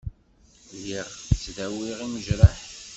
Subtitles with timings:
[0.75, 2.59] Lliɣ ttdawiɣ imejraḥ.